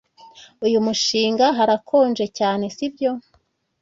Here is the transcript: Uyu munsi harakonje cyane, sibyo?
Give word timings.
Uyu 0.65 0.79
munsi 0.85 1.19
harakonje 1.57 2.25
cyane, 2.37 2.63
sibyo? 2.75 3.11